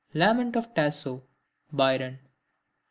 [0.15, 1.21] LAMENT OF TASSO.
[1.71, 2.17] BYRON.